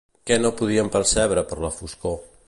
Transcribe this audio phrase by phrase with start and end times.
[0.29, 2.17] Què no podien percebre per la foscor?